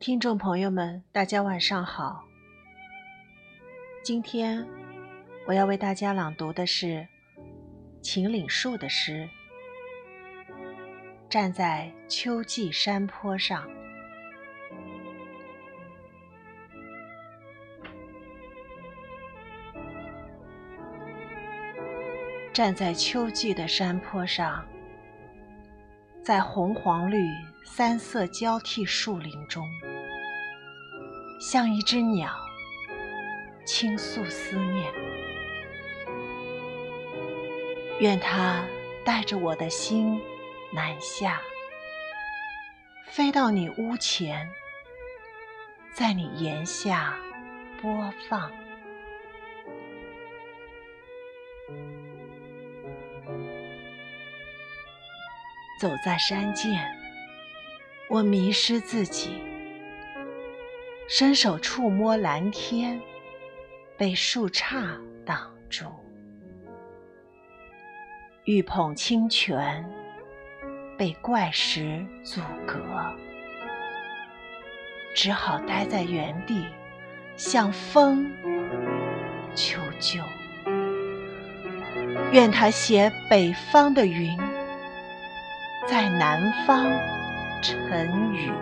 [0.00, 2.24] 听众朋友们，大家晚上好。
[4.02, 4.66] 今天
[5.46, 7.06] 我要为大家朗读的是
[8.00, 9.28] 秦岭树的诗。
[11.28, 13.68] 站在秋季山坡上，
[22.54, 24.64] 站在秋季的山坡上，
[26.24, 27.22] 在红黄绿
[27.66, 29.68] 三色交替树林中，
[31.40, 32.30] 像一只鸟
[33.64, 34.92] 倾诉思念，
[37.98, 38.62] 愿它
[39.04, 40.20] 带着我的心。
[40.72, 41.40] 南下，
[43.08, 44.48] 飞到你屋前，
[45.92, 47.18] 在你檐下
[47.82, 48.48] 播放。
[55.80, 56.78] 走在山涧，
[58.08, 59.42] 我迷失自己，
[61.12, 63.00] 伸手触摸蓝天，
[63.98, 65.86] 被树杈挡住。
[68.44, 69.84] 欲捧清泉。
[70.96, 72.78] 被怪石阻隔，
[75.14, 76.66] 只好待在原地，
[77.36, 78.30] 向风
[79.54, 80.20] 求救。
[82.32, 84.38] 愿他携北方的云，
[85.88, 86.84] 在南方
[87.62, 88.52] 沉雨。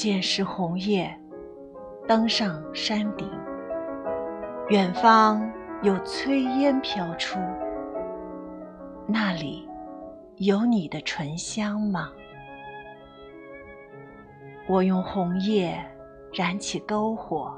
[0.00, 1.14] 见是红叶，
[2.08, 3.30] 登上山顶。
[4.70, 5.46] 远方
[5.82, 7.38] 有炊烟飘出，
[9.06, 9.68] 那里
[10.36, 12.10] 有你的醇香吗？
[14.66, 15.78] 我用红叶
[16.32, 17.52] 燃起篝火，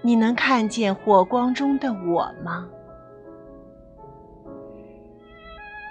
[0.00, 2.66] 你能看见火光中的我吗？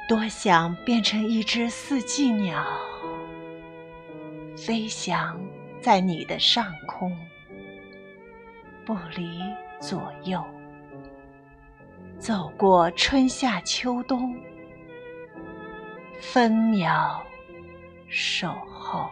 [0.10, 2.66] 多想变成一只四季鸟。
[4.66, 5.46] 飞翔
[5.82, 7.14] 在你的上空，
[8.86, 9.42] 不离
[9.82, 10.42] 左右，
[12.18, 14.34] 走过春夏秋冬，
[16.22, 17.22] 分秒
[18.08, 19.10] 守候。